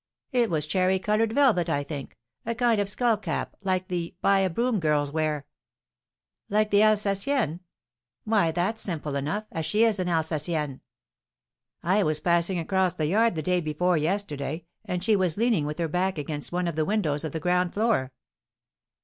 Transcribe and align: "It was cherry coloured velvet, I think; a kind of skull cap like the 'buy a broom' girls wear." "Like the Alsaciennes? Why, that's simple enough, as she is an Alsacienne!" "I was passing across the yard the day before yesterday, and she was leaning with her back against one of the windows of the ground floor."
"It 0.31 0.49
was 0.49 0.65
cherry 0.65 0.97
coloured 0.97 1.31
velvet, 1.33 1.69
I 1.69 1.83
think; 1.83 2.17
a 2.43 2.55
kind 2.55 2.81
of 2.81 2.89
skull 2.89 3.17
cap 3.17 3.55
like 3.61 3.87
the 3.87 4.15
'buy 4.19 4.39
a 4.39 4.49
broom' 4.49 4.79
girls 4.79 5.11
wear." 5.11 5.45
"Like 6.49 6.71
the 6.71 6.81
Alsaciennes? 6.81 7.59
Why, 8.23 8.49
that's 8.51 8.81
simple 8.81 9.15
enough, 9.15 9.43
as 9.51 9.63
she 9.67 9.83
is 9.83 9.99
an 9.99 10.07
Alsacienne!" 10.09 10.81
"I 11.83 12.01
was 12.01 12.19
passing 12.19 12.57
across 12.57 12.95
the 12.95 13.05
yard 13.05 13.35
the 13.35 13.43
day 13.43 13.61
before 13.61 13.95
yesterday, 13.95 14.65
and 14.83 15.03
she 15.03 15.15
was 15.15 15.37
leaning 15.37 15.67
with 15.67 15.77
her 15.77 15.87
back 15.87 16.17
against 16.17 16.51
one 16.51 16.67
of 16.67 16.75
the 16.75 16.83
windows 16.83 17.23
of 17.23 17.31
the 17.31 17.39
ground 17.39 17.75
floor." 17.75 18.11